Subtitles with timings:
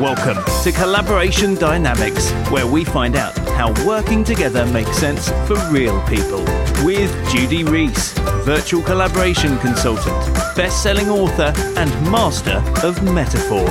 [0.00, 6.00] Welcome to Collaboration Dynamics, where we find out how working together makes sense for real
[6.06, 6.42] people.
[6.86, 8.14] With Judy Rees,
[8.46, 10.16] virtual collaboration consultant,
[10.56, 13.68] best selling author, and master of metaphor.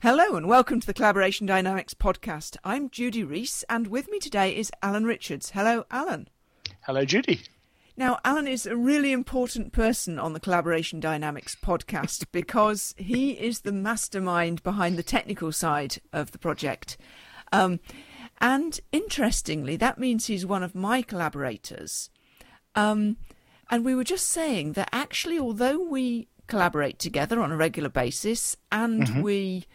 [0.00, 2.56] Hello and welcome to the Collaboration Dynamics podcast.
[2.64, 5.50] I'm Judy Rees, and with me today is Alun Richards.
[5.50, 6.26] Hello, Alun.
[6.80, 7.42] Hello, Judy.
[8.02, 13.60] Now, Alun is a really important person on the Collaboration Dynamics podcast because he is
[13.60, 16.96] the mastermind behind the technical side of the project.
[17.52, 17.78] Um,
[18.40, 22.10] and interestingly, that means he's one of my collaborators.
[22.74, 23.18] Um,
[23.70, 28.56] and we were just saying that actually, although we collaborate together on a regular basis
[28.72, 29.22] and mm-hmm.
[29.22, 29.66] we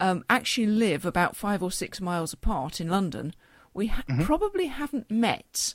[0.00, 3.34] um, actually live about five or six miles apart in London,
[3.74, 4.22] we ha- mm-hmm.
[4.22, 5.74] probably haven't met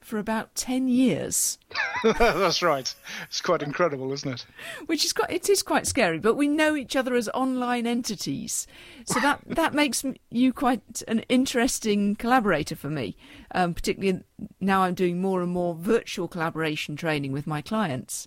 [0.00, 1.58] for about 10 years.
[2.04, 2.92] That's right.
[3.26, 4.46] It's quite incredible, isn't it?
[4.86, 8.66] Which is quite, it is quite scary, but we know each other as online entities.
[9.04, 13.16] So that, that makes you quite an interesting collaborator for me,
[13.54, 14.22] um, particularly
[14.60, 18.26] now I'm doing more and more virtual collaboration training with my clients.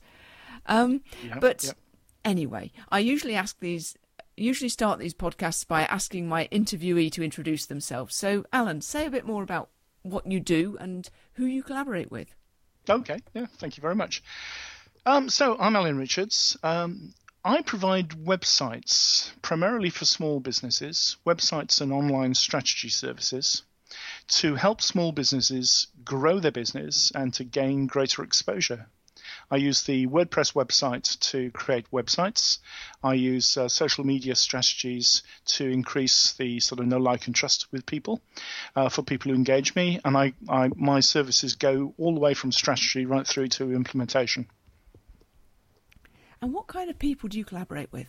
[0.65, 1.77] Um, yep, but yep.
[2.23, 3.97] anyway, I usually ask these
[4.35, 8.15] usually start these podcasts by asking my interviewee to introduce themselves.
[8.15, 9.69] So, Alun, say a bit more about
[10.01, 12.33] what you do and who you collaborate with.
[12.89, 14.23] Okay, yeah, thank you very much.
[15.05, 16.57] Um, so, I'm Alun Richards.
[16.63, 17.13] Um,
[17.45, 23.63] I provide websites primarily for small businesses, websites and online strategy services
[24.27, 28.87] to help small businesses grow their business and to gain greater exposure
[29.51, 32.59] I use the WordPress website to create websites.
[33.03, 37.67] I use uh, social media strategies to increase the sort of know, like, and trust
[37.71, 38.21] with people
[38.75, 39.99] uh, for people who engage me.
[40.03, 44.47] And I, I, my services go all the way from strategy right through to implementation.
[46.41, 48.07] And what kind of people do you collaborate with?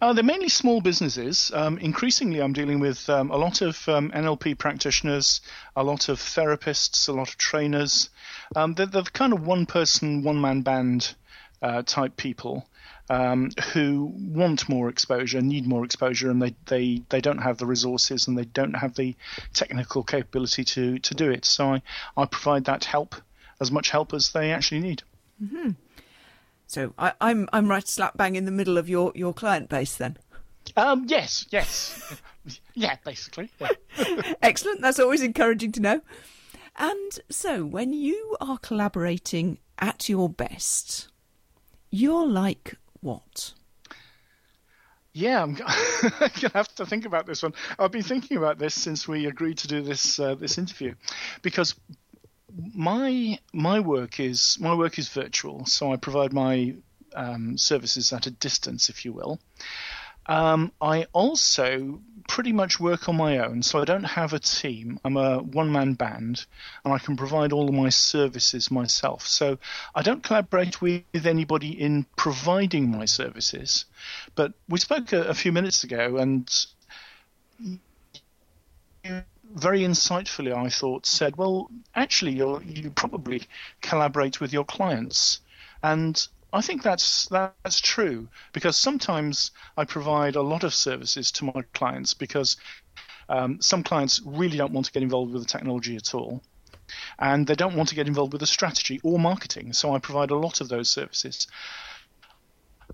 [0.00, 1.50] Uh, they're mainly small businesses.
[1.54, 5.40] Um, increasingly, I'm dealing with um, a lot of um, NLP practitioners,
[5.74, 8.10] a lot of therapists, a lot of trainers.
[8.54, 11.14] Um, they're, they're, the kind of one person, one man band
[11.62, 12.66] uh, type people
[13.08, 17.66] um, who want more exposure, need more exposure, and they, they, they don't have the
[17.66, 19.14] resources and they don't have the
[19.54, 21.44] technical capability to, to do it.
[21.44, 21.82] So I,
[22.16, 23.14] I provide that help,
[23.60, 25.02] as much help as they actually need.
[25.42, 25.70] Mm-hmm.
[26.66, 29.68] So I, am I'm, I'm right slap bang in the middle of your, your client
[29.68, 30.18] base then.
[30.76, 32.20] Um, yes, yes,
[32.74, 33.50] yeah, basically.
[33.60, 33.70] Yeah.
[34.42, 34.80] Excellent.
[34.80, 36.00] That's always encouraging to know.
[36.76, 41.08] And so, when you are collaborating at your best,
[41.90, 43.54] you're like what?
[45.12, 47.54] Yeah, I'm gonna have to think about this one.
[47.78, 50.94] I've been thinking about this since we agreed to do this uh, this interview,
[51.40, 51.74] because
[52.74, 56.74] my my work is my work is virtual, so I provide my
[57.14, 59.40] um, services at a distance, if you will.
[60.28, 64.98] Um, I also pretty much work on my own, so I don't have a team.
[65.04, 66.44] I'm a one man band,
[66.84, 69.26] and I can provide all of my services myself.
[69.26, 69.58] So
[69.94, 73.84] I don't collaborate with anybody in providing my services.
[74.34, 76.50] But we spoke a, a few minutes ago, and
[79.54, 83.42] very insightfully, I thought, said, well, actually, you you probably
[83.80, 85.40] collaborate with your clients.
[85.82, 91.44] And I think that's that's true because sometimes I provide a lot of services to
[91.44, 92.56] my clients because
[93.28, 96.42] um, some clients really don't want to get involved with the technology at all,
[97.18, 99.72] and they don't want to get involved with the strategy or marketing.
[99.72, 101.46] So I provide a lot of those services.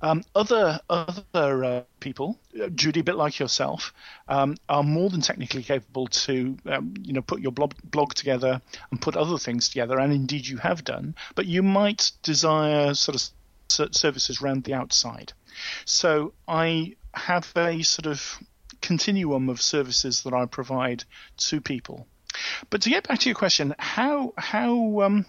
[0.02, 3.94] Um, other other uh, people, uh, Judy, a bit like yourself,
[4.26, 8.60] um, are more than technically capable to um, you know put your blog, blog together
[8.90, 11.14] and put other things together, and indeed you have done.
[11.36, 15.32] But you might desire sort of services around the outside.
[15.84, 18.38] So I have a sort of
[18.80, 21.04] continuum of services that I provide
[21.36, 22.06] to people.
[22.70, 25.26] But to get back to your question, how how um,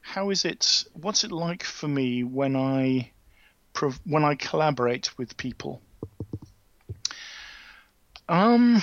[0.00, 0.84] how is it?
[0.94, 3.12] What's it like for me when I
[4.04, 5.80] when I collaborate with people?
[8.28, 8.82] Um.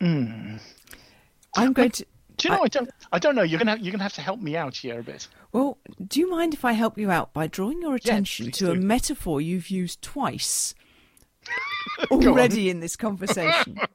[0.00, 0.60] Mm.
[1.56, 2.06] I'm going to.
[2.36, 2.60] Do you know?
[2.60, 2.90] I, I, don't.
[3.12, 3.42] I don't know.
[3.42, 3.78] You're gonna.
[3.80, 5.26] You're gonna have to help me out here a bit.
[5.52, 8.72] Well, do you mind if I help you out by drawing your attention to do.
[8.72, 10.74] a metaphor you've used twice
[12.10, 13.78] already in this conversation?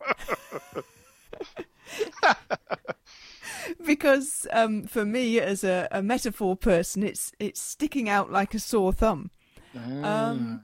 [3.85, 8.59] because um, for me, as a, a, metaphor person, it's it's sticking out like a
[8.59, 9.31] sore thumb.
[9.75, 10.29] Ah.
[10.29, 10.63] Um,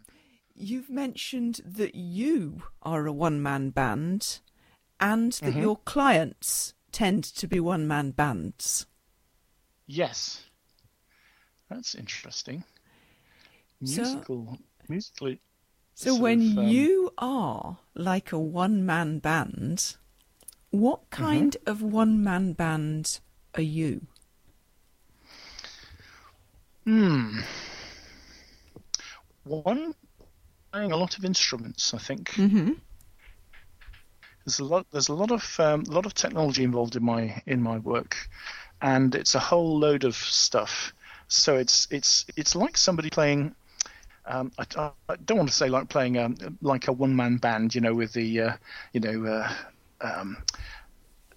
[0.55, 4.39] you've mentioned that you are a one man band,
[4.99, 5.61] and that mm-hmm.
[5.61, 8.85] your clients tend to be one man bands.
[9.85, 10.43] Yes.
[11.69, 12.63] That's interesting.
[13.83, 14.57] So- Musical,
[14.87, 15.41] musically.
[15.93, 19.95] So when of, um, you are like a one man band,
[20.71, 21.49] what Mm-hmm.
[21.49, 23.19] kind of one man band
[23.55, 24.07] are you?
[26.85, 27.39] Hmm.
[29.43, 29.95] One
[30.71, 32.31] playing a lot of instruments, I think.
[32.37, 32.71] Mm-hmm.
[34.45, 34.87] There's a lot.
[34.91, 38.15] There's a lot of um, lot of technology involved in my in my work,
[38.81, 40.93] and it's a whole load of stuff.
[41.27, 43.55] So it's it's it's like somebody playing.
[44.25, 47.37] Um, I, I- I don't want to say like playing um, like a one man
[47.37, 48.57] band, you know, with the uh,
[48.93, 49.53] you know uh,
[50.01, 50.37] um,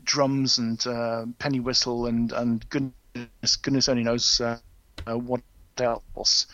[0.05, 4.59] drums and uh, penny whistle and and goodness goodness only knows uh,
[5.07, 5.43] uh, what
[5.79, 6.47] else.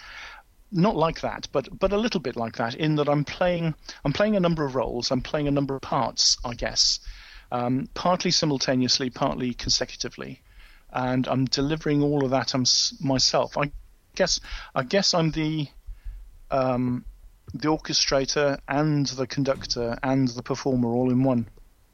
[0.73, 2.75] Not like that, but but a little bit like that.
[2.75, 3.75] In that I'm playing
[4.05, 5.11] I'm playing a number of roles.
[5.11, 7.01] I'm playing a number of parts, I guess,
[7.53, 10.43] um, partly simultaneously, partly consecutively,
[10.93, 12.65] and I'm delivering all of that um,
[13.01, 13.57] myself.
[13.57, 13.71] I
[14.17, 14.41] guess
[14.75, 15.69] I guess I'm the
[16.51, 17.05] um,
[17.55, 21.49] the orchestrator and the conductor and the performer all in one.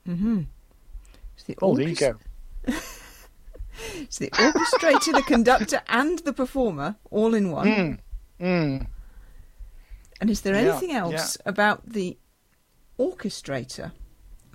[0.06, 2.18] It's the Oh, there you orchest-
[2.66, 2.72] go.
[3.96, 7.66] It's the orchestrator, the conductor, and the performer all in one.
[7.66, 7.98] Mm.
[8.40, 8.86] Mm.
[10.20, 12.16] And is there Yeah, anything else about the
[12.98, 13.92] orchestrator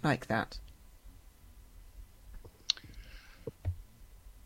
[0.04, 0.60] like that?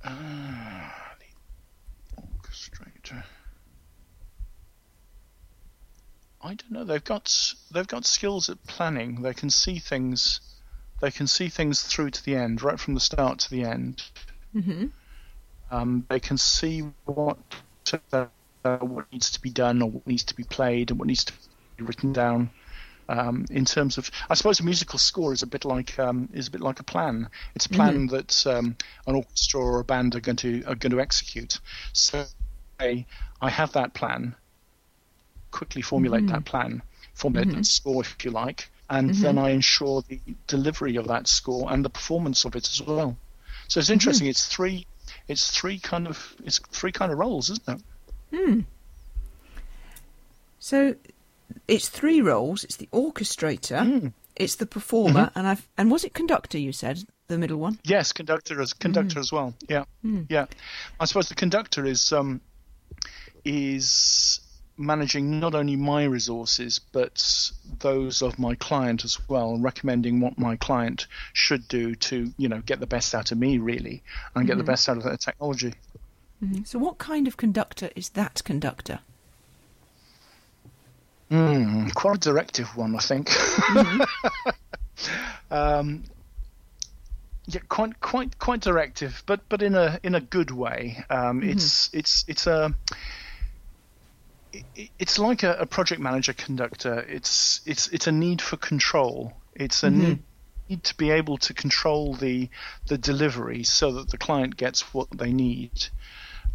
[0.03, 3.23] Ah, the orchestrator.
[6.41, 6.83] I don't know.
[6.83, 9.21] They've got they've got skills at planning.
[9.21, 10.39] They can see things.
[11.01, 14.03] They can see things through to the end, right from the start to the end.
[14.55, 14.85] Mm-hmm.
[15.71, 17.37] Um, they can see what
[18.13, 18.27] uh,
[18.63, 21.33] what needs to be done, or what needs to be played, and what needs to
[21.77, 22.51] be written down.
[23.09, 26.47] Um, in terms of, I suppose a musical score is a bit like um, is
[26.47, 27.27] a bit like a plan.
[27.55, 28.77] It's a plan that um,
[29.07, 31.59] an orchestra or a band are going to are going to execute.
[31.93, 32.23] So
[32.79, 33.05] I,
[33.41, 34.35] I have that plan.
[35.51, 36.81] Quickly formulate that plan,
[37.13, 41.71] formulate that score if you like, and then I ensure the delivery of that score
[41.73, 43.17] and the performance of it as well.
[43.67, 44.27] So it's interesting.
[44.27, 44.85] It's three.
[45.27, 46.35] It's three kind of.
[46.45, 47.81] It's three kind of roles, isn't it?
[48.35, 48.59] Hmm.
[50.59, 50.95] So
[51.67, 52.63] it's three roles.
[52.63, 54.13] It's the orchestrator, Mm.
[54.35, 55.39] it's the performer, Mm-hmm.
[55.39, 56.57] and I've and was it conductor?
[56.57, 57.79] You said the middle one.
[57.83, 59.53] Yes, conductor as conductor as well.
[59.67, 59.85] Yeah,
[60.29, 60.45] yeah.
[60.99, 62.41] I suppose the conductor is um,
[63.45, 64.39] is
[64.81, 70.37] managing not only my resources but those of my client as well, and recommending what
[70.37, 74.03] my client should do to you know get the best out of me really,
[74.35, 75.73] and get the best out of their technology.
[76.65, 78.99] So what kind of conductor is that conductor?
[81.29, 83.29] Mm, quite a directive one, I think.
[85.51, 86.03] um,
[87.45, 91.03] yeah, quite quite quite directive, but but in a in a good way.
[91.09, 92.73] Um, It's it's it's a
[94.99, 96.99] it's like a, a project manager conductor.
[97.07, 99.33] It's it's it's a need for control.
[99.55, 102.49] It's a need to be able to control the
[102.87, 105.85] the delivery so that the client gets what they need,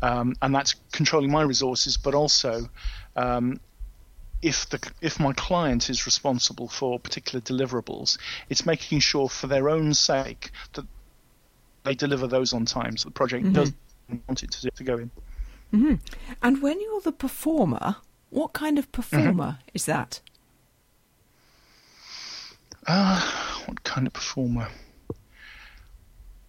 [0.03, 2.69] um, and that's controlling my resources, but also
[3.15, 3.61] um,
[4.43, 9.69] if the if my client is responsible for particular deliverables, it's making sure for their
[9.69, 10.85] own sake that
[11.85, 13.73] they deliver those on time, so the project does
[14.27, 15.11] want it to, to go in.
[15.73, 15.95] Mm-hmm.
[16.43, 17.97] And when you're the performer,
[18.31, 19.03] what kind of mm-hmm.
[19.03, 20.21] performer is that?
[22.87, 24.69] Ah, what kind of performer?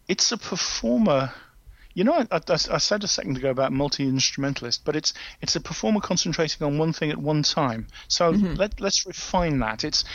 [0.08, 1.32] It's a performer.
[1.94, 5.56] You know, I, I, I said a second ago about multi instrumentalist, but it's it's
[5.56, 7.88] a performer concentrating on one thing at one time.
[8.08, 8.54] So mm-hmm.
[8.54, 9.84] let let's refine that.
[9.84, 10.06] It's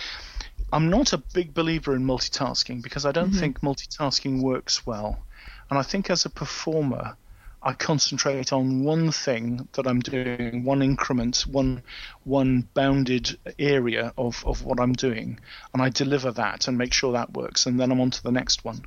[0.72, 5.26] I'm not a big believer in multitasking because I don't think multitasking works well,
[5.68, 7.16] and I think as a performer.
[7.64, 11.82] I concentrate on one thing that I'm doing, one increment, one
[12.24, 15.38] one bounded area of, of what I'm doing,
[15.72, 18.32] and I deliver that and make sure that works, and then I'm on to the
[18.32, 18.84] next one.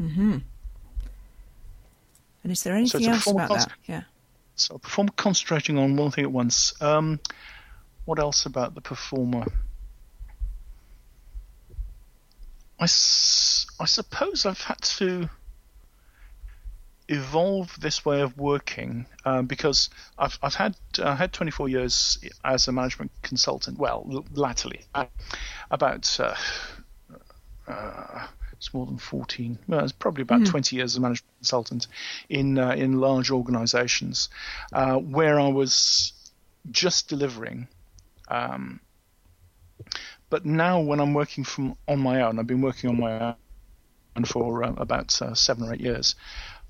[0.00, 0.38] Mm-hmm.
[2.44, 3.72] And is there anything a else about that?
[3.86, 4.02] Yeah.
[4.54, 6.80] So performer concentrating on one thing at once.
[6.80, 7.18] Um,
[8.04, 9.44] what else about the performer?
[12.80, 15.28] I, s- I suppose I've had to
[17.08, 19.88] evolve this way of working um, because
[20.18, 23.78] I've, I've had I had 24 years as a management consultant.
[23.78, 25.06] Well, latterly, uh,
[25.70, 26.34] about uh,
[27.66, 29.58] uh, it's more than 14.
[29.68, 31.86] Well, it's probably about 20 years as a management consultant
[32.28, 34.28] in uh, in large organisations
[34.72, 36.12] uh, where I was
[36.70, 37.68] just delivering.
[38.28, 38.80] Um,
[40.28, 43.34] but now, when I'm working from on my own, I've been working on my
[44.16, 46.16] own for uh, about uh, seven or eight years.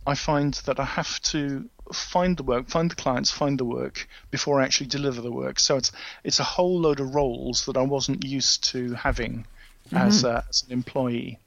[0.08, 4.08] I find that I have to find the work, find the clients, find the work
[4.30, 5.60] before I actually deliver the work.
[5.60, 5.92] So it's
[6.24, 9.46] it's a whole load of roles that I wasn't used to having
[9.86, 9.96] mm-hmm.
[9.96, 11.38] as, a, as an employee.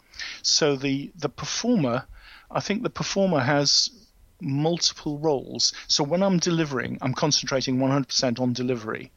[0.44, 2.06] So the the performer,
[2.52, 3.90] I think the performer has
[4.40, 5.74] multiple roles.
[5.88, 9.12] So when I'm delivering, I'm concentrating 100% on delivery,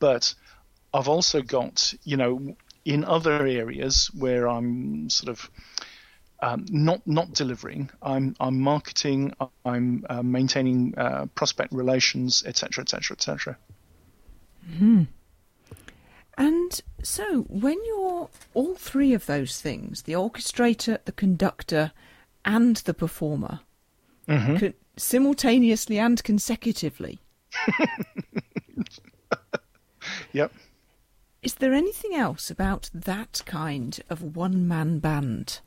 [0.00, 0.34] but
[0.92, 5.48] I've also got you know in other areas where I'm sort of
[6.42, 7.90] um, not not delivering.
[8.02, 9.32] I'm I'm marketing.
[9.64, 13.58] I'm uh, maintaining uh, prospect relations, etc., etc., etc.
[16.38, 21.92] And so, when you're all three of those things the orchestrator, the conductor,
[22.44, 23.60] and the performer
[24.58, 27.18] con- simultaneously and consecutively,
[30.32, 30.52] Yep.
[31.42, 35.60] is there anything else about that kind of one man band?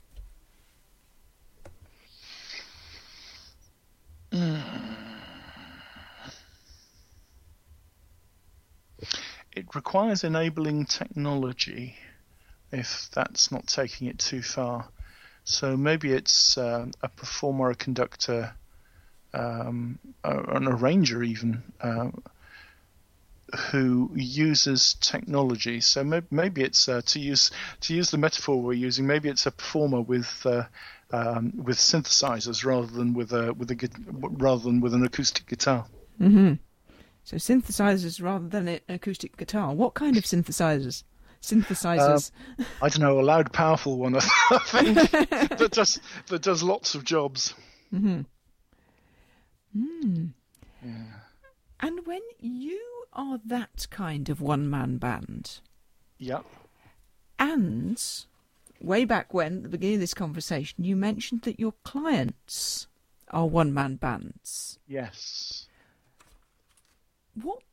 [9.56, 11.96] It requires enabling technology,
[12.72, 14.90] if that's not taking it too far.
[15.44, 18.56] So maybe it's uh, a performer, a conductor,
[19.34, 22.10] um, an arranger even, uh,
[23.72, 25.82] who uses technology.
[25.82, 29.06] So maybe, maybe it's uh, to use to use the metaphor we're using.
[29.06, 30.64] Maybe it's a performer with uh,
[31.14, 35.86] um, with synthesizers rather than with a with a rather than with an acoustic guitar.
[36.20, 36.54] Mm-hmm.
[37.24, 39.74] So, synthesizers rather than an acoustic guitar.
[39.74, 41.04] What kind of synthesizers?
[41.42, 42.32] Synthesizers.
[42.60, 44.16] Uh, I don't know, a loud, powerful one.
[44.16, 44.20] I
[44.66, 47.54] think that does that does lots of jobs.
[47.94, 48.22] Mm-hmm.
[49.74, 50.26] Hmm.
[51.80, 52.82] And when you
[53.14, 55.60] are that kind of one man band,
[56.18, 56.42] Yeah.
[57.40, 58.02] and
[58.84, 62.88] way back when, at the beginning of this conversation, you mentioned that your clients
[63.30, 64.78] are one man bands.
[64.88, 65.68] Yes.
[67.42, 67.64] What,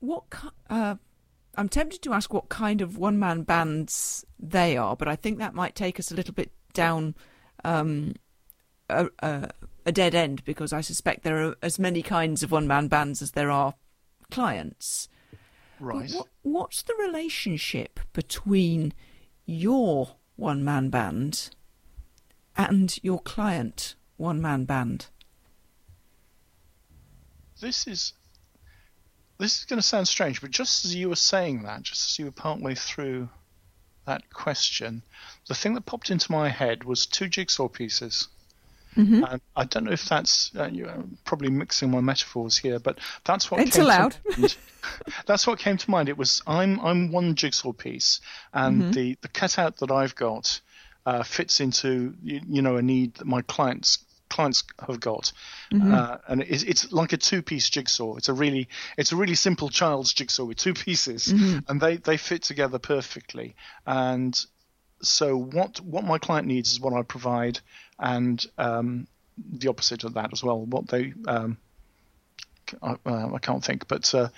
[0.00, 0.24] what,
[0.68, 0.96] uh,
[1.56, 5.38] I'm tempted to ask what kind of one man bands they are, but I think
[5.38, 7.14] that might take us a little bit down
[7.64, 8.14] um,
[8.90, 9.50] a, a,
[9.86, 13.22] a dead end because I suspect there are as many kinds of one man bands
[13.22, 13.74] as there are
[14.30, 15.08] clients.
[15.80, 16.10] Right.
[16.12, 18.92] What, what's the relationship between
[19.46, 21.50] your one man band
[22.56, 25.06] and your client one man band?
[27.60, 28.12] This is
[29.38, 32.18] this is going to sound strange, but just as you were saying that, just as
[32.18, 33.28] you were partway through
[34.06, 35.02] that question,
[35.48, 38.28] the thing that popped into my head was two jigsaw pieces.
[39.24, 43.50] And I don't know if that's uh, you're probably mixing my metaphors here, but that's
[43.50, 44.16] what It's came allowed.
[44.32, 44.56] To mind.
[45.26, 46.08] that's what came to mind.
[46.08, 48.20] It was I'm I'm one jigsaw piece,
[48.52, 50.60] and the the cutout that I've got
[51.06, 55.32] uh, fits into you, you know a need that my clients clients have got,
[55.94, 58.16] uh, and it's, it's like a two piece jigsaw.
[58.16, 61.28] It's a really it's a really simple child's jigsaw with two pieces,
[61.68, 63.54] and they they fit together perfectly.
[63.86, 64.38] And
[65.00, 67.60] so what what my client needs is what I provide,
[67.98, 70.60] and um, the opposite of that as well.
[70.60, 71.56] What they um,
[72.82, 74.28] I, uh, I can't think, but uh,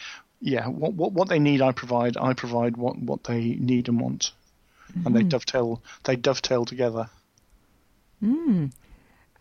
[0.40, 2.16] yeah, what, what what they need, I provide.
[2.16, 4.32] I provide what what they need and want,
[5.04, 7.10] and they dovetail they dovetail together.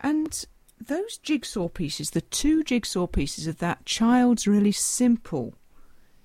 [0.02, 0.44] And
[0.80, 5.54] those jigsaw pieces, the two jigsaw pieces of that child's really simple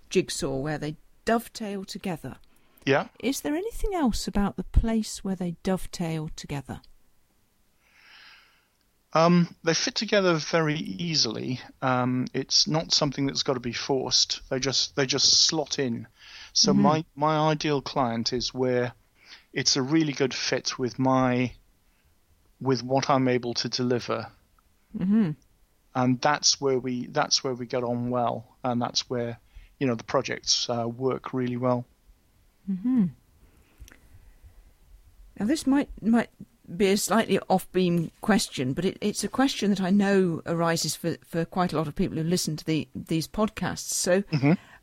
[0.10, 2.38] jigsaw where they dovetail together,
[2.86, 3.08] Yeah.
[3.20, 6.82] is there anything else about the place where they dovetail together?
[9.16, 11.62] Um, they fit together very easily.
[11.82, 14.42] Um, it's not something that's got to be forced.
[14.50, 16.08] They just they just slot in.
[16.52, 18.92] So my my ideal client is where
[19.54, 21.54] it's a really good fit with my
[22.60, 24.28] with what I'm able to deliver.
[24.98, 25.32] Mm-hmm.
[25.96, 29.40] And that's where we that's where we get on well, and that's where
[29.80, 31.86] you know the projects uh, work really well.
[35.40, 36.30] Now, this might might
[36.76, 41.18] be a slightly off-beam question, but it, it's a question that I know arises for,
[41.26, 43.92] for quite a lot of people who listen to the these podcasts.
[43.92, 44.24] So,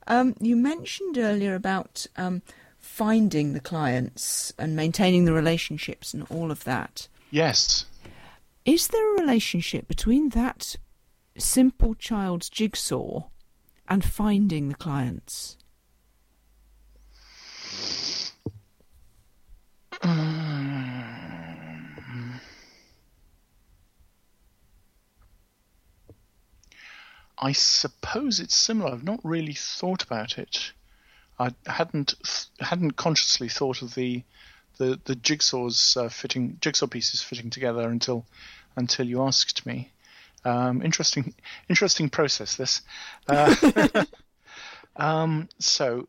[0.06, 2.42] um, you mentioned earlier about um,
[2.78, 7.08] finding the clients and maintaining the relationships and all of that.
[7.30, 7.86] Yes.
[8.64, 10.76] Is there a relationship between that
[11.38, 13.24] simple child's jigsaw
[13.88, 15.56] and finding the clients?
[27.42, 28.92] I suppose it's similar.
[28.92, 30.72] I've not really thought about it.
[31.40, 32.14] I hadn't
[32.60, 34.22] hadn't consciously thought of the
[34.78, 38.24] the the jigsaws uh, fitting jigsaw pieces fitting together until
[38.76, 39.90] until you asked me.
[40.44, 41.34] Um, interesting,
[41.68, 42.54] interesting process.
[42.54, 42.82] This.
[43.28, 44.04] Uh,
[44.96, 46.08] um, so,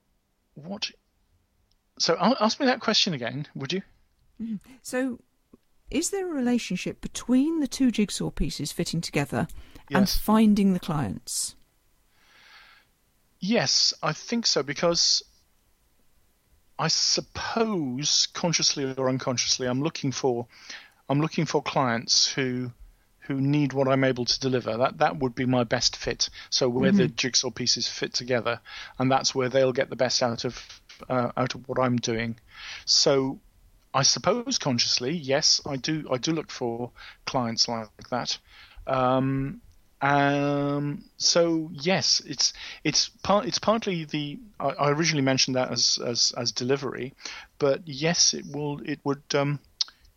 [0.54, 0.92] what?
[1.98, 3.82] So, ask me that question again, would you?
[4.84, 5.20] So,
[5.90, 9.48] is there a relationship between the two jigsaw pieces fitting together
[9.92, 11.56] and finding the clients?
[13.40, 15.24] Yes, I think so because
[16.80, 20.48] I suppose consciously or unconsciously I'm looking for
[21.10, 22.72] I'm looking for clients who
[23.20, 24.78] who need what I'm able to deliver.
[24.78, 26.30] That that would be my best fit.
[26.50, 28.60] So where the jigsaw pieces fit together,
[29.00, 32.38] and that's where they'll get the best out of uh, out of what I'm doing.
[32.86, 33.40] So
[33.94, 36.08] I suppose consciously, yes, I do.
[36.12, 36.92] I do look for
[37.25, 38.38] clients like that.
[38.88, 39.62] Um,
[40.04, 42.52] um, so yes, it's
[42.84, 47.14] it's part it's partly the I, I originally mentioned that as, as as delivery,
[47.58, 49.60] but yes, it will it would um,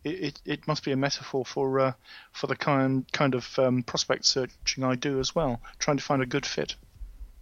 [0.03, 1.93] it, it, must be a metaphor for uh,
[2.33, 6.21] for the kind kind of um, prospect searching I do as well, trying to find
[6.21, 6.75] a good fit.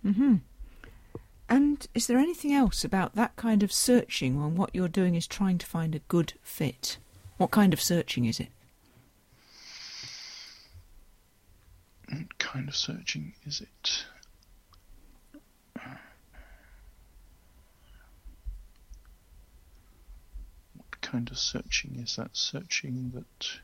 [0.05, 0.41] Mhm.
[1.49, 5.25] And is there anything else about that kind of searching when what you're doing is
[5.25, 6.97] trying to find a good fit?
[7.37, 8.49] What kind of searching is it?
[12.09, 14.05] What kind of searching is it?
[20.77, 22.29] What kind of searching is that?
[22.31, 23.59] Searching that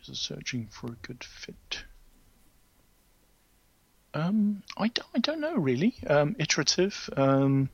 [0.00, 1.84] is a searching for a good fit.
[4.14, 5.94] Um, I don't, I don't know really.
[6.06, 7.10] Um, iterative.
[7.14, 7.68] Um,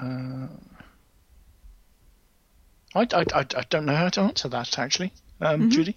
[0.00, 0.48] uh,
[2.96, 5.94] I, I, I, I don't know how to answer that actually, um, Judy.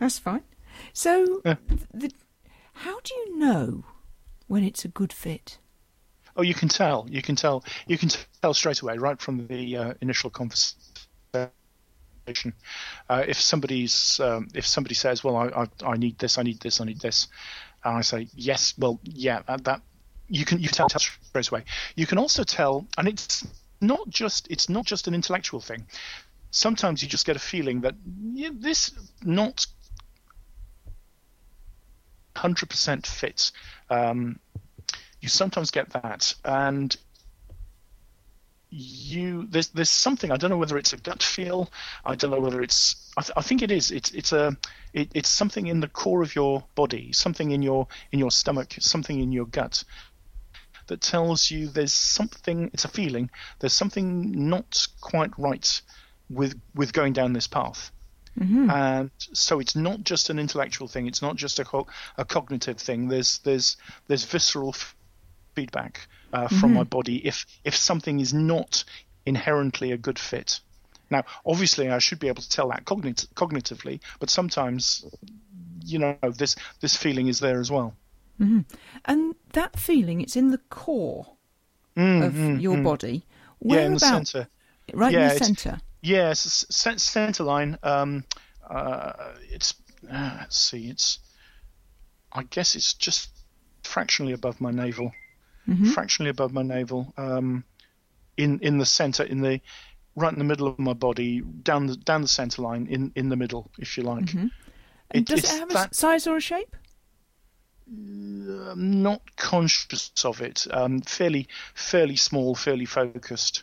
[0.00, 0.42] That's fine.
[0.92, 1.56] So, Yeah.
[1.92, 2.10] the,
[2.74, 3.84] how do you know
[4.46, 5.58] when it's a good fit?
[6.36, 7.06] Oh, you can tell.
[7.08, 7.64] You can tell.
[7.86, 8.10] You can
[8.42, 10.82] tell straight away, right from the uh, initial conversation.
[13.08, 16.60] Uh, if somebody's, um, if somebody says, "Well, I, I, I need this, I need
[16.60, 17.28] this, I need this,"
[17.84, 19.82] and I say, "Yes," well, yeah, that, that
[20.28, 21.64] you can you can tell, tell straight away.
[21.96, 23.46] You can also tell, and it's
[23.80, 25.86] not just it's not just an intellectual thing.
[26.50, 27.94] Sometimes you just get a feeling that
[28.32, 28.90] yeah, this
[29.22, 29.66] not
[32.34, 33.52] 100% fits.
[33.90, 34.38] Um,
[35.20, 36.94] you sometimes get that, and
[38.76, 41.70] you there's there's something I don't know whether it's a gut feel.
[42.04, 43.90] I don't know whether it's I, th- I think it is.
[43.90, 44.56] It's it's a
[44.92, 48.74] it, it's something in the core of your body, something in your in your stomach,
[48.80, 49.84] something in your gut
[50.88, 52.70] that tells you there's something.
[52.74, 53.30] It's a feeling.
[53.60, 55.80] There's something not quite right
[56.28, 57.92] with with going down this path.
[58.70, 61.06] And so it's not just an intellectual thing.
[61.06, 61.86] It's not just a, co-
[62.18, 63.08] a cognitive thing.
[63.08, 63.76] There's there's
[64.08, 64.96] there's visceral f-
[65.54, 68.84] feedback uh, from my body if if something is not
[69.26, 70.60] inherently a good fit.
[71.10, 75.04] Now, obviously, I should be able to tell that cognit- cognitively, but sometimes,
[75.84, 77.94] you know, this this feeling is there as well.
[79.04, 81.36] And that feeling, it's in the core
[81.96, 83.18] of your body.
[83.62, 84.48] Mm, yeah, in the centre.
[84.92, 85.80] Right Yeah, in the centre.
[86.04, 87.78] Yes, yeah, centre line.
[87.82, 88.24] Um,
[88.68, 89.12] uh,
[89.50, 89.74] it's
[90.10, 90.88] uh, let's see.
[90.90, 91.18] It's
[92.32, 93.30] I guess it's just
[93.82, 95.12] fractionally above my navel.
[95.92, 97.12] Fractionally above my navel.
[97.16, 97.64] Um,
[98.36, 99.60] in in the centre, in the
[100.14, 103.30] right in the middle of my body, down the down the centre line, in in
[103.30, 104.34] the middle, if you like.
[104.34, 104.50] And
[105.12, 106.76] It- does it have a that- s- size or a shape?
[107.86, 110.66] I'm not conscious of it.
[110.70, 113.62] Um, fairly fairly small, fairly focused.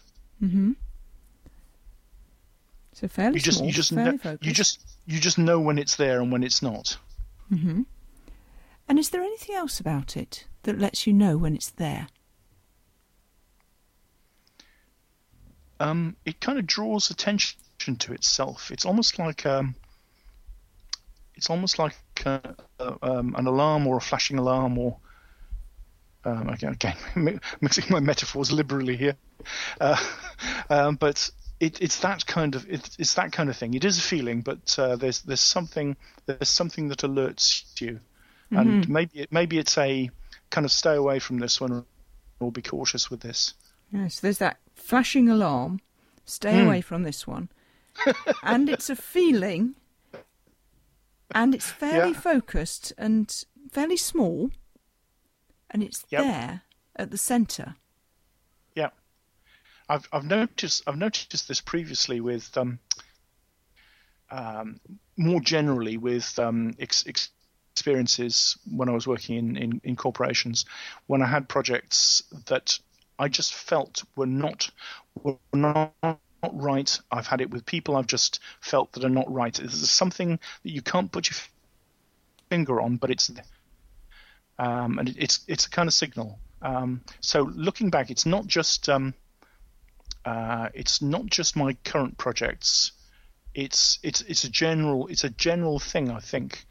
[2.94, 4.46] So fairly You just small, you just fairly know, focused.
[4.46, 6.98] you just you just know when it's there and when it's not.
[8.88, 12.08] And is there anything else about it that lets you know when it's there?
[15.82, 17.58] um, it kind of draws attention
[17.98, 18.72] to itself.
[18.72, 19.76] It's almost like um,
[21.36, 22.40] it's almost like uh,
[22.80, 24.98] uh, um, an alarm or a flashing alarm or
[26.24, 26.74] um, again,
[27.16, 29.16] again mixing my metaphors liberally here,
[29.80, 29.98] uh,
[30.70, 31.30] um, but
[31.62, 33.76] it, it's that kind of it, it's that kind of thing.
[33.76, 35.96] It is a feeling, but uh, there's there's something
[36.26, 38.00] there's something that alerts you,
[38.50, 40.10] and maybe it, maybe it's a
[40.50, 41.86] kind of stay away from this one
[42.40, 43.54] or be cautious with this.
[43.92, 45.80] Yes, there's that flashing alarm.
[46.26, 46.66] Stay Hmm.
[46.66, 47.50] away from this one.
[48.44, 49.76] and it's a feeling,
[51.36, 52.20] and it's fairly Yeah.
[52.20, 54.50] focused and fairly small,
[55.70, 56.22] and it's Yep.
[56.24, 56.62] there
[56.96, 57.76] at the centre.
[59.92, 62.80] I've I've noticed I've noticed this previously with um,
[64.30, 64.80] um,
[65.18, 67.30] more generally with um, ex- ex-
[67.74, 70.66] experiences when I was working in, in, in corporations
[71.08, 72.80] when I had projects that
[73.20, 74.72] I just felt were not
[75.22, 75.94] were not
[76.54, 77.00] right.
[77.12, 79.54] I've had it with people I've just felt that are not right.
[79.54, 81.38] There's something that you can't put your
[82.50, 83.30] finger on, but it's
[84.58, 86.40] um, and it's it's a kind of signal.
[86.62, 89.14] Um, so looking back, it's not just um,
[90.26, 92.92] uh, it's not just my current projects.
[93.54, 96.10] It's it's it's a general it's a general thing.
[96.10, 96.66] I think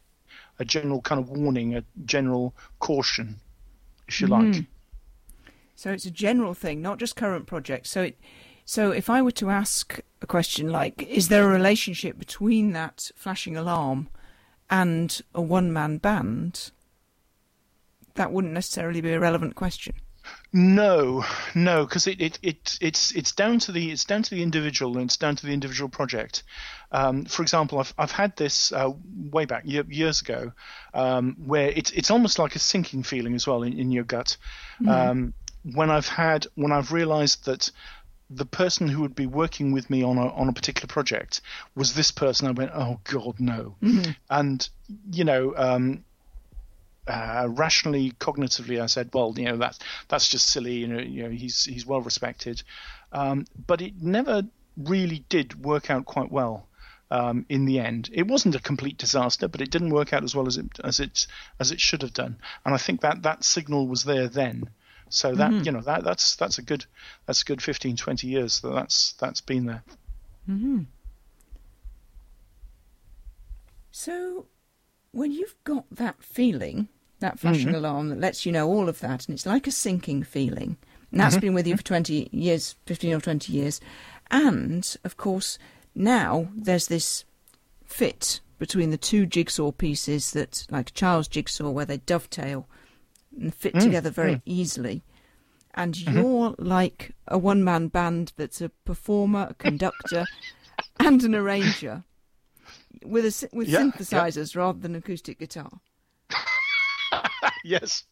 [0.59, 3.37] a general kind of warning, a general caution,
[4.09, 4.53] if you Mm-hmm.
[4.53, 4.65] like.
[5.75, 7.91] So it's a general thing, not just current projects.
[7.91, 8.19] So it,
[8.67, 13.11] so if I were to ask a question like, is there a relationship between that
[13.17, 14.09] flashing alarm
[14.69, 16.71] and a one-man band?
[18.15, 19.95] That wouldn't necessarily be a relevant question.
[20.53, 24.43] No, no, because it, it, it it's it's down to the it's down to the
[24.43, 26.43] individual and it's down to the individual project.
[26.91, 28.91] Um, for example, I've I've had this uh,
[29.31, 30.53] way back year, years ago,
[30.93, 34.37] um, where it's it's almost like a sinking feeling as well in, in your gut.
[34.89, 37.71] Um, when I've had when I've realised that
[38.29, 41.43] the person who would be working with me on a on a particular project
[41.77, 43.77] was this person, I went, oh God, no,
[44.29, 44.69] and
[45.13, 45.55] you know.
[47.11, 50.75] Uh, rationally, cognitively, I said, well, you know, that's that's just silly.
[50.75, 52.63] You know, you know, he's he's well respected,
[53.13, 54.45] um, but it never
[54.77, 56.69] really did work out quite well.
[57.11, 60.37] Um, in the end, it wasn't a complete disaster, but it didn't work out as
[60.37, 61.27] well as it as it
[61.59, 62.37] as it should have done.
[62.65, 64.71] And I think that that signal was there then.
[65.09, 66.85] So that you know that that's that's a good
[67.27, 69.83] that's a good 15, 20 years that that's that's been there.
[73.91, 74.47] So
[75.11, 76.89] when you've got that feeling,
[77.21, 77.75] that flashing Mm-hmm.
[77.75, 80.77] alarm that lets you know all of that, and it's like a sinking feeling,
[81.11, 81.41] and that's Mm-hmm.
[81.47, 83.81] been with you for 20 years, 15 or 20 years,
[84.31, 85.59] and of course
[85.95, 87.25] now there's this
[87.85, 92.67] fit between the two jigsaw pieces that, like child's jigsaw, where they dovetail
[93.41, 95.03] and fit Mm, together very easily.
[95.75, 96.13] And Mm-hmm.
[96.15, 100.27] you're like a one man band that's a performer, a conductor,
[100.99, 102.05] and an arranger
[103.05, 103.91] with a, with Yeah, yeah.
[103.93, 105.81] synthesizers rather than acoustic guitar.
[107.65, 108.05] yes.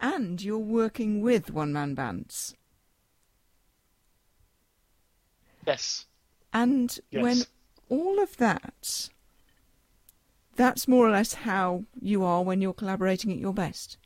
[0.00, 2.54] And you're working with one man bands.
[5.66, 6.06] Yes.
[6.52, 7.22] And Yes.
[7.22, 7.42] when
[7.88, 9.10] all of that,
[10.56, 13.98] that's more or less how you are when you're collaborating at your best.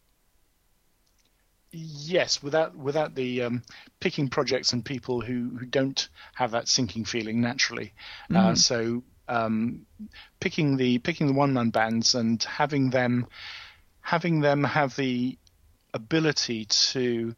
[1.71, 3.63] Yes, without without the um,
[4.01, 7.93] picking projects and people who, who don't have that sinking feeling naturally.
[8.33, 9.87] Uh, so um,
[10.41, 13.27] picking the picking the one man bands and having them
[14.01, 15.37] having them have the
[15.95, 17.35] ability to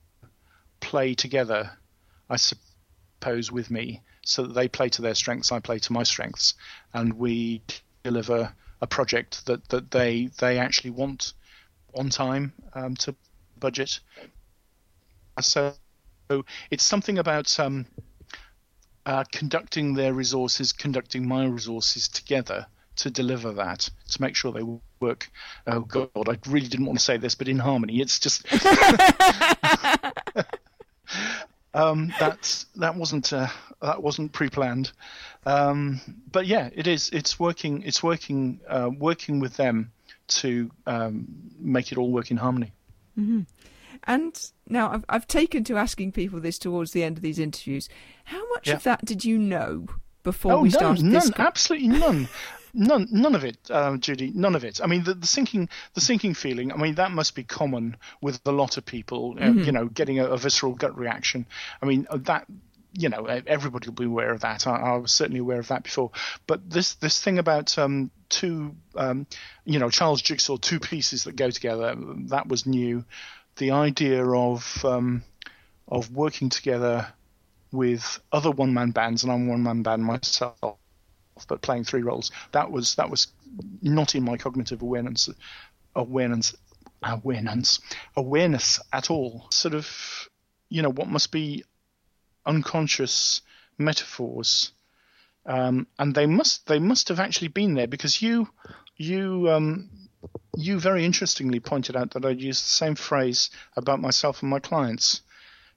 [0.80, 1.70] play together,
[2.28, 6.02] I suppose, with me, so that they play to their strengths, I play to my
[6.04, 6.54] strengths,
[6.94, 7.62] and we
[8.02, 11.34] deliver a project that, that they they actually want
[11.94, 13.14] on time um, to
[13.58, 14.00] budget.
[15.40, 15.74] So,
[16.70, 17.86] it's something about um,
[19.10, 24.62] uh, conducting their resources, conducting my resources together to deliver that, to make sure they
[25.00, 25.28] work.
[25.66, 28.00] Oh God, I really didn't want to say this, but in harmony.
[28.00, 28.46] It's just
[31.74, 33.48] um, that's that wasn't uh,
[33.82, 34.92] that wasn't pre-planned,
[35.44, 37.10] um, but yeah, it is.
[37.12, 37.82] It's working.
[37.82, 38.60] It's working.
[38.68, 39.90] Uh, working with them
[40.28, 41.26] to um,
[41.58, 42.70] make it all work in harmony.
[44.04, 47.88] And now I've, I've taken to asking people this towards the end of these interviews.
[48.24, 48.74] How much Yeah.
[48.74, 49.86] of that did you know
[50.22, 51.30] before oh, we none, started none, this?
[51.30, 52.28] co- absolutely none.
[52.72, 54.30] None, none of it, uh, Judy.
[54.32, 54.80] None of it.
[54.82, 56.72] I mean, the, the sinking, the sinking feeling.
[56.72, 59.34] I mean, that must be common with a lot of people.
[59.38, 59.58] uh, Mm-hmm.
[59.64, 61.46] you know, getting a, a visceral gut reaction.
[61.82, 62.46] I mean, uh, that.
[62.92, 64.66] You know, everybody will be aware of that.
[64.66, 66.10] I, I was certainly aware of that before.
[66.48, 69.28] But this this thing about um, two, um,
[69.64, 71.94] you know, Charles Jigsaw, two pieces that go together,
[72.30, 73.04] that was new.
[73.60, 75.22] The idea of um,
[75.86, 77.12] of working together
[77.70, 80.78] with other one man bands, and I'm one man band myself,
[81.46, 82.30] but playing three roles.
[82.52, 83.26] That was that was
[83.82, 85.28] not in my cognitive awareness
[85.94, 86.54] awareness
[87.02, 87.80] awareness
[88.16, 89.44] awareness at all.
[89.50, 89.86] Sort of,
[90.70, 91.62] you know, what must be
[92.46, 93.42] unconscious
[93.76, 94.72] metaphors,
[95.44, 98.48] um, and they must they must have actually been there because you
[98.96, 99.90] you um,
[100.56, 104.60] you very interestingly pointed out that I'd used the same phrase about myself and my
[104.60, 105.22] clients.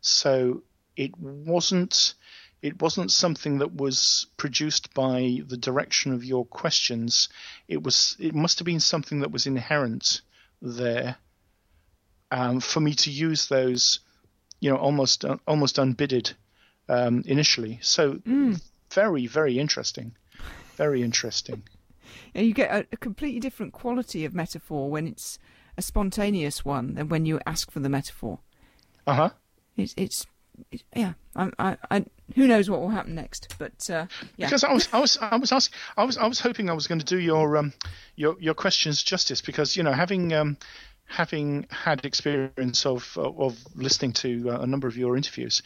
[0.02, 0.64] So
[0.96, 2.16] it wasn't
[2.62, 7.30] it wasn't something that was produced by the direction of your questions.
[7.68, 10.22] It was it must have been something that was inherent
[10.62, 11.18] there
[12.32, 14.00] um, for me to use those,
[14.60, 16.32] you know, almost uh, almost unbidded
[16.90, 17.80] um, initially.
[17.82, 18.20] So
[18.92, 20.16] very very interesting,
[20.78, 21.64] very interesting.
[22.36, 25.40] And you get a, a completely different quality of metaphor when it's
[25.78, 28.40] a spontaneous one than when you ask for the metaphor.
[29.06, 29.30] Uh huh.
[29.76, 30.28] It's it's
[30.96, 33.56] yeah, I, I, I, who knows what will happen next?
[33.58, 34.06] But uh,
[34.38, 34.48] yeah.
[34.48, 36.88] Because I was, I was, I was asking, I was, I was hoping I was
[36.88, 37.74] going to do your, um,
[38.16, 40.58] your, your questions justice because you know having, um,
[41.06, 45.62] having had experience of of listening to uh, a number of your interviews,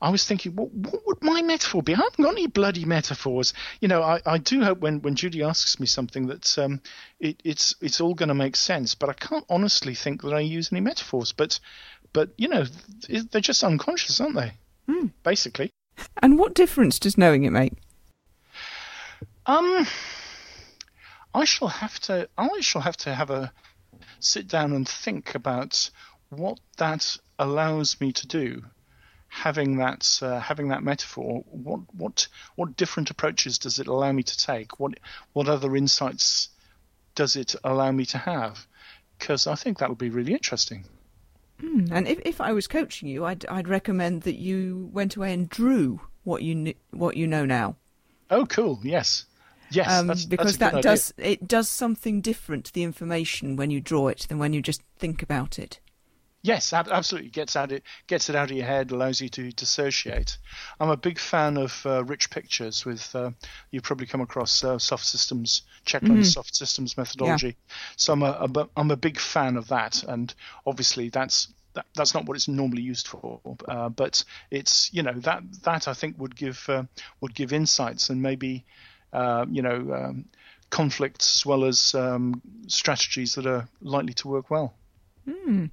[0.00, 1.94] I was thinking, what, what would my metaphor be?
[1.94, 3.54] I haven't got any bloody metaphors.
[3.80, 6.80] You know, I, I do hope when, when Judy asks me something that um,
[7.20, 8.94] it, it's it's all going to make sense.
[8.94, 11.32] But I can't honestly think that I use any metaphors.
[11.32, 11.58] But
[12.12, 12.64] but you know,
[13.08, 14.52] they're just unconscious, aren't they?
[14.88, 15.10] Mm.
[15.22, 15.70] Basically.
[16.22, 17.74] And what difference does knowing it make?
[19.46, 19.86] Um,
[21.34, 22.28] I shall have to.
[22.38, 23.52] I shall have to have a
[24.20, 25.90] sit down and think about
[26.30, 28.62] what that allows me to do.
[29.28, 34.22] Having that, uh, having that metaphor, what what what different approaches does it allow me
[34.22, 34.78] to take?
[34.78, 34.98] What
[35.32, 36.50] what other insights
[37.14, 38.66] does it allow me to have?
[39.18, 40.84] Because I think that would be really interesting.
[41.62, 45.32] Mm, and if, if I was coaching you, I'd I'd recommend that you went away
[45.32, 47.76] and drew what you what you know now.
[48.30, 48.80] Oh, cool!
[48.82, 49.26] Yes,
[49.74, 53.70] yes, um, that's, because that's that does it does something different to the information when
[53.70, 55.80] you draw it than when you just think about it.
[56.44, 57.30] Yes, absolutely.
[57.30, 60.38] Gets out it gets it out of your head, allows you to dissociate.
[60.80, 62.84] I'm a big fan of uh, rich pictures.
[62.84, 63.30] With uh,
[63.70, 66.34] you've probably come across uh, soft systems, Checkland's mm.
[66.34, 67.46] soft systems methodology.
[67.46, 67.74] Yeah.
[67.96, 70.34] So I'm a, a I'm a big fan of that, and
[70.66, 73.40] obviously that's that, that's not what it's normally used for.
[73.68, 76.82] Uh, but it's you know that that I think would give uh,
[77.20, 78.64] would give insights and maybe
[79.12, 80.24] uh, you know um,
[80.70, 84.74] conflicts as well as um, strategies that are likely to work well.
[85.28, 85.70] Mm.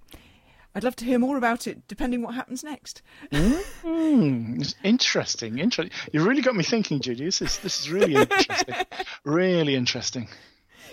[0.75, 3.02] I'd love to hear more about it, depending what happens next.
[3.32, 5.97] mm, interesting, interesting.
[6.13, 7.25] You really got me thinking, Judy.
[7.25, 8.75] This is this is really interesting,
[9.23, 10.28] really interesting.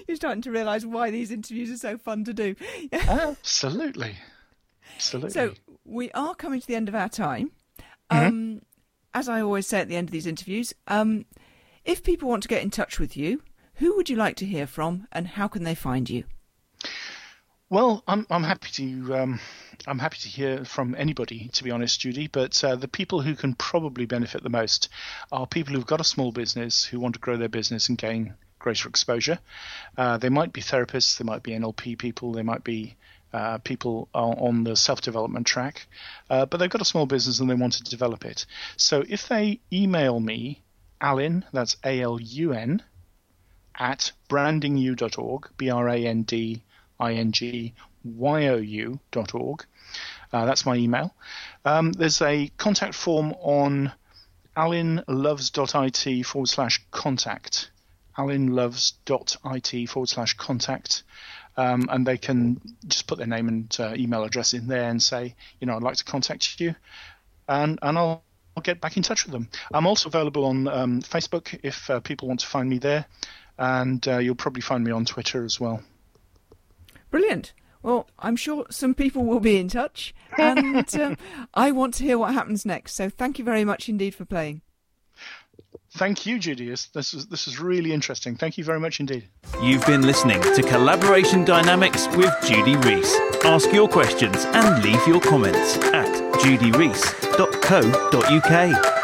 [0.09, 2.55] You're starting to realise why these interviews are so fun to do.
[2.93, 4.17] Absolutely,
[4.95, 5.31] absolutely.
[5.31, 5.55] So
[5.85, 7.51] we are coming to the end of our time.
[8.11, 8.27] Mm-hmm.
[8.27, 8.63] Um,
[9.15, 11.25] as I always say at the end of these interviews, um,
[11.87, 13.43] if people want to get in touch with you,
[13.77, 16.25] who would you like to hear from, and how can they find you?
[17.71, 19.41] Well, I'm I'm happy to um,
[19.87, 22.27] I'm happy to hear from anybody, to be honest, Judy.
[22.27, 24.89] But uh, the people who can probably benefit the most
[25.33, 28.35] are people who've got a small business who want to grow their business and gain
[28.59, 29.39] greater exposure.
[29.97, 32.97] Uh, they might be therapists, they might be NLP people, they might be
[33.33, 35.87] uh, people on the self development track,
[36.31, 38.47] uh, but they've got a small business and they want to develop it.
[38.77, 40.63] So if they email me,
[41.01, 42.83] Alun, that's A L U N,
[43.79, 46.63] at brandingyou.org, B R A N D
[46.99, 49.65] I N G Y O U.org.
[50.33, 51.15] Uh, that's my email.
[51.65, 53.93] Um, there's a contact form on
[54.57, 57.71] alunloves.it forward slash contact.
[58.17, 61.03] alunloves.it forward slash contact.
[61.59, 65.03] Um, and they can just put their name and uh, email address in there and
[65.03, 66.75] say, you know, I'd like to contact you.
[67.49, 68.23] And, and I'll,
[68.57, 69.49] I'll get back in touch with them.
[69.73, 73.05] I'm also available on um, Facebook if uh, people want to find me there.
[73.59, 75.83] And uh, you'll probably find me on Twitter as well.
[77.11, 77.53] Brilliant.
[77.83, 81.17] Well, I'm sure some people will be in touch, and um,
[81.55, 82.95] I want to hear what happens next.
[82.95, 84.63] So, thank you very much indeed for playing.
[85.93, 86.69] Thank you, Judy.
[86.69, 88.35] This is this is really interesting.
[88.35, 89.29] Thank you very much indeed.
[89.63, 93.15] You've been listening to Collaboration Dynamics with Judy Rees.
[93.45, 98.96] Ask your questions and leave your comments at judyrees.co.uk.